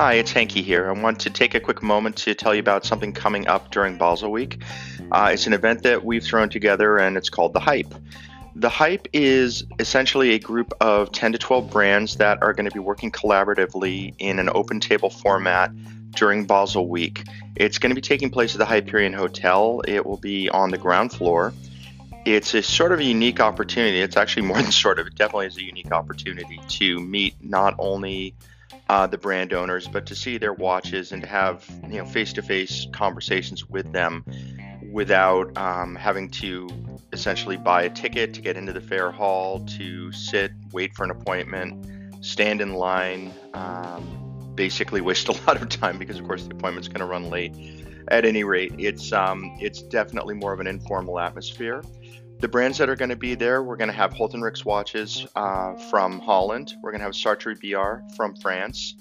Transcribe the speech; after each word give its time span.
Hi, 0.00 0.14
it's 0.14 0.32
Henki 0.32 0.62
here. 0.62 0.88
I 0.88 0.92
want 0.92 1.20
to 1.20 1.28
take 1.28 1.54
a 1.54 1.60
quick 1.60 1.82
moment 1.82 2.16
to 2.18 2.34
tell 2.34 2.54
you 2.54 2.60
about 2.60 2.86
something 2.86 3.12
coming 3.12 3.46
up 3.48 3.70
during 3.70 3.98
Basel 3.98 4.32
Week. 4.32 4.62
Uh, 5.12 5.28
it's 5.34 5.46
an 5.46 5.52
event 5.52 5.82
that 5.82 6.02
we've 6.02 6.24
thrown 6.24 6.48
together 6.48 6.96
and 6.96 7.18
it's 7.18 7.28
called 7.28 7.52
The 7.52 7.60
Hype. 7.60 7.92
The 8.56 8.70
Hype 8.70 9.08
is 9.12 9.64
essentially 9.78 10.30
a 10.30 10.38
group 10.38 10.72
of 10.80 11.12
10 11.12 11.32
to 11.32 11.38
12 11.38 11.70
brands 11.70 12.16
that 12.16 12.42
are 12.42 12.54
going 12.54 12.64
to 12.64 12.72
be 12.72 12.80
working 12.80 13.12
collaboratively 13.12 14.14
in 14.18 14.38
an 14.38 14.48
open 14.54 14.80
table 14.80 15.10
format 15.10 15.70
during 16.12 16.46
Basel 16.46 16.88
Week. 16.88 17.24
It's 17.56 17.76
going 17.76 17.90
to 17.90 17.94
be 17.94 18.00
taking 18.00 18.30
place 18.30 18.54
at 18.54 18.58
the 18.58 18.64
Hyperion 18.64 19.12
Hotel. 19.12 19.82
It 19.86 20.06
will 20.06 20.16
be 20.16 20.48
on 20.48 20.70
the 20.70 20.78
ground 20.78 21.12
floor. 21.12 21.52
It's 22.24 22.54
a 22.54 22.62
sort 22.62 22.92
of 22.92 23.00
a 23.00 23.04
unique 23.04 23.40
opportunity. 23.40 24.00
It's 24.00 24.16
actually 24.16 24.46
more 24.46 24.56
than 24.62 24.72
sort 24.72 24.98
of, 24.98 25.06
it 25.06 25.14
definitely 25.14 25.46
is 25.46 25.56
a 25.56 25.64
unique 25.64 25.92
opportunity 25.92 26.60
to 26.68 27.00
meet 27.00 27.34
not 27.42 27.74
only 27.78 28.34
uh, 28.88 29.06
the 29.06 29.18
brand 29.18 29.52
owners, 29.52 29.86
but 29.86 30.06
to 30.06 30.14
see 30.14 30.36
their 30.36 30.52
watches 30.52 31.12
and 31.12 31.22
to 31.22 31.28
have 31.28 31.64
you 31.88 31.98
know 31.98 32.04
face-to-face 32.04 32.88
conversations 32.92 33.68
with 33.68 33.92
them 33.92 34.24
without 34.90 35.56
um, 35.56 35.94
having 35.94 36.28
to 36.28 36.68
essentially 37.12 37.56
buy 37.56 37.82
a 37.82 37.90
ticket 37.90 38.34
to 38.34 38.40
get 38.40 38.56
into 38.56 38.72
the 38.72 38.80
fair 38.80 39.10
hall, 39.10 39.60
to 39.60 40.10
sit, 40.12 40.52
wait 40.72 40.94
for 40.94 41.04
an 41.04 41.10
appointment, 41.10 41.86
stand 42.20 42.60
in 42.60 42.74
line, 42.74 43.32
um, 43.54 44.29
basically 44.60 45.00
waste 45.00 45.26
a 45.28 45.32
lot 45.46 45.56
of 45.62 45.70
time 45.70 45.96
because 45.96 46.18
of 46.18 46.26
course 46.26 46.44
the 46.44 46.54
appointment's 46.54 46.86
going 46.86 47.00
to 47.00 47.06
run 47.06 47.30
late. 47.30 47.56
At 48.08 48.26
any 48.26 48.44
rate, 48.44 48.74
it's 48.76 49.10
um, 49.10 49.56
it's 49.58 49.80
definitely 49.80 50.34
more 50.34 50.52
of 50.52 50.60
an 50.60 50.66
informal 50.66 51.18
atmosphere. 51.18 51.82
The 52.40 52.48
brands 52.48 52.76
that 52.76 52.90
are 52.90 52.96
going 52.96 53.08
to 53.08 53.16
be 53.16 53.34
there, 53.34 53.62
we're 53.62 53.76
going 53.76 53.88
to 53.88 53.96
have 53.96 54.12
Holthinrichs 54.12 54.66
watches 54.66 55.26
uh, 55.34 55.76
from 55.88 56.20
Holland. 56.20 56.74
We're 56.82 56.90
going 56.90 57.00
to 57.00 57.04
have 57.04 57.14
Sartory 57.14 57.54
Billard 57.54 58.02
from 58.16 58.34
France. 58.36 58.96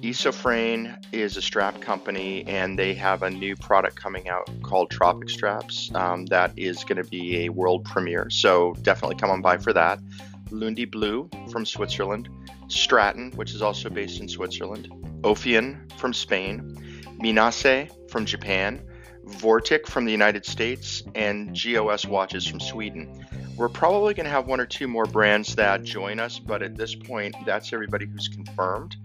Isofrane 0.00 1.04
is 1.10 1.36
a 1.36 1.42
strap 1.42 1.80
company, 1.80 2.44
and 2.46 2.78
they 2.78 2.94
have 2.94 3.24
a 3.24 3.30
new 3.30 3.56
product 3.56 3.96
coming 3.96 4.28
out 4.28 4.48
called 4.62 4.90
Tropic 4.90 5.28
Straps 5.28 5.90
um, 5.96 6.26
that 6.26 6.52
is 6.56 6.84
going 6.84 7.02
to 7.02 7.08
be 7.10 7.46
a 7.46 7.48
world 7.48 7.84
premiere. 7.84 8.30
So 8.30 8.74
definitely 8.82 9.16
come 9.16 9.30
on 9.30 9.42
by 9.42 9.56
for 9.56 9.72
that. 9.72 9.98
Lundis 10.54 10.90
Bleus 10.90 11.28
from 11.50 11.66
Switzerland, 11.66 12.28
Straton, 12.68 13.32
which 13.32 13.54
is 13.54 13.62
also 13.62 13.90
based 13.90 14.20
in 14.20 14.28
Switzerland, 14.28 14.88
Ophion 15.22 15.90
from 15.98 16.12
Spain, 16.12 16.76
Minase 17.20 17.90
from 18.10 18.24
Japan, 18.24 18.82
Vortic 19.26 19.86
from 19.86 20.04
the 20.04 20.12
United 20.12 20.44
States, 20.44 21.02
and 21.14 21.58
GOS 21.58 22.04
watches 22.06 22.46
from 22.46 22.60
Sweden. 22.60 23.26
We're 23.56 23.68
probably 23.68 24.14
going 24.14 24.24
to 24.24 24.30
have 24.30 24.46
one 24.46 24.60
or 24.60 24.66
two 24.66 24.88
more 24.88 25.06
brands 25.06 25.54
that 25.56 25.82
join 25.84 26.18
us, 26.20 26.38
but 26.38 26.62
at 26.62 26.76
this 26.76 26.94
point, 26.94 27.34
that's 27.46 27.72
everybody 27.72 28.06
who's 28.06 28.28
confirmed. 28.28 28.96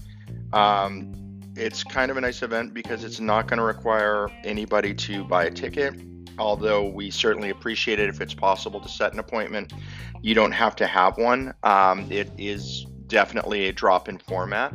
Um, 0.53 1.13
it's 1.55 1.83
kind 1.83 2.09
of 2.09 2.17
a 2.17 2.21
nice 2.21 2.41
event 2.41 2.73
because 2.73 3.03
it's 3.03 3.19
not 3.19 3.47
going 3.47 3.57
to 3.57 3.63
require 3.63 4.29
anybody 4.43 4.93
to 4.93 5.23
buy 5.23 5.45
a 5.45 5.51
ticket, 5.51 6.18
although 6.37 6.87
we 6.87 7.11
certainly 7.11 7.49
appreciate 7.49 7.99
it 7.99 8.09
if 8.09 8.21
it's 8.21 8.33
possible 8.33 8.79
to 8.79 8.89
set 8.89 9.13
an 9.13 9.19
appointment. 9.19 9.73
You 10.21 10.35
don't 10.35 10.51
have 10.51 10.75
to 10.77 10.87
have 10.87 11.17
one. 11.17 11.53
Um, 11.63 12.11
it 12.11 12.31
is 12.37 12.85
definitely 13.07 13.67
a 13.67 13.73
drop 13.73 14.07
in 14.07 14.17
format. 14.17 14.73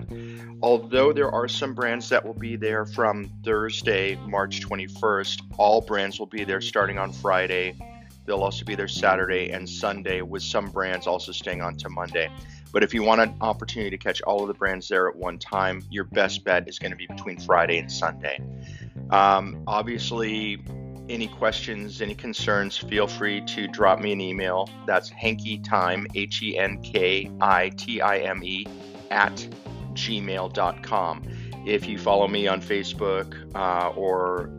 Although 0.63 1.13
there 1.13 1.31
are 1.31 1.49
some 1.49 1.75
brands 1.75 2.09
that 2.09 2.25
will 2.25 2.35
be 2.35 2.57
there 2.57 2.85
from 2.85 3.31
Thursday, 3.45 4.17
March 4.27 4.61
21st, 4.61 5.43
all 5.59 5.81
brands 5.81 6.19
will 6.19 6.27
be 6.27 6.45
there 6.45 6.61
starting 6.61 6.99
on 6.99 7.13
Friday. 7.13 7.77
They'll 8.27 8.43
also 8.43 8.65
be 8.65 8.75
there 8.75 8.89
Saturday 8.89 9.51
and 9.51 9.69
Sunday, 9.69 10.23
with 10.23 10.43
some 10.43 10.71
brands 10.71 11.07
also 11.07 11.33
staying 11.33 11.63
on 11.63 11.77
to 11.77 11.89
Monday. 11.89 12.31
But 12.73 12.83
if 12.83 12.93
you 12.93 13.03
want 13.03 13.21
an 13.21 13.37
opportunity 13.41 13.91
to 13.91 13.99
catch 13.99 14.21
all 14.23 14.43
of 14.43 14.49
the 14.49 14.55
brands 14.55 14.89
there 14.89 15.09
at 15.09 15.15
one 15.15 15.39
time, 15.39 15.83
your 15.91 16.05
best 16.05 16.45
bet 16.45 16.69
is 16.69 16.79
going 16.79 16.91
to 16.91 16.97
be 16.97 17.07
between 17.07 17.39
Friday 17.39 17.79
and 17.79 17.91
Sunday. 17.91 18.41
Um, 19.11 19.63
obviously, 19.67 20.65
any 21.09 21.29
questions, 21.29 22.01
any 22.01 22.15
concerns, 22.15 22.77
feel 22.77 23.07
free 23.07 23.41
to 23.47 23.67
drop 23.69 24.01
me 24.01 24.13
an 24.13 24.21
email. 24.21 24.69
That's 24.87 25.11
Henki 25.11 25.63
Time, 25.63 26.07
H 26.15 26.43
E 26.43 26.59
N 26.59 26.81
K 26.83 27.31
I 27.41 27.71
T 27.71 28.01
I 28.01 28.19
M 28.19 28.43
E, 28.43 28.67
at 29.11 29.47
gmail.com. 29.93 31.23
If 31.67 31.87
you 31.87 31.99
follow 31.99 32.29
me 32.29 32.47
on 32.47 32.61
Facebook 32.61 33.35
uh, 33.55 33.91
or 33.91 34.51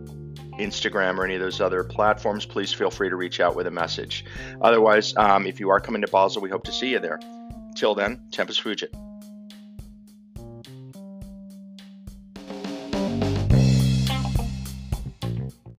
Instagram 0.59 1.17
or 1.17 1.25
any 1.25 1.35
of 1.35 1.41
those 1.41 1.61
other 1.61 1.83
platforms, 1.83 2.45
please 2.45 2.73
feel 2.73 2.89
free 2.89 3.09
to 3.09 3.16
reach 3.16 3.39
out 3.39 3.56
with 3.56 3.67
a 3.67 3.72
message. 3.72 4.25
Otherwise, 4.62 5.16
um, 5.17 5.45
if 5.45 5.59
you 5.59 5.69
are 5.69 5.79
coming 5.79 6.01
to 6.01 6.07
Basel, 6.07 6.41
we 6.41 6.50
hope 6.50 6.63
to 6.63 6.72
see 6.72 6.91
you 6.91 7.00
there. 7.00 7.19
Till 7.75 7.94
then, 7.94 8.22
Tempus 8.31 8.59
Fugit. 8.59 9.05